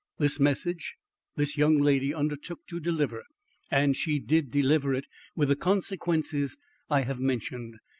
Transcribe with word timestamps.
This 0.17 0.39
message 0.39 0.95
this 1.35 1.57
young 1.57 1.77
lady 1.77 2.11
undertook 2.11 2.65
to 2.69 2.79
deliver, 2.79 3.21
and 3.69 3.95
she 3.95 4.17
did 4.17 4.49
deliver 4.49 4.95
it, 4.95 5.05
with 5.35 5.49
the 5.49 5.55
consequences 5.55 6.57
I 6.89 7.01
have 7.01 7.19
mentioned. 7.19 7.75